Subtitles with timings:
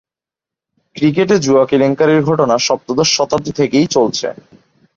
[0.95, 4.27] ক্রিকেটে জুয়া কেলেঙ্কারির ঘটনা সপ্তদশ শতাব্দী থেকেই চলছে।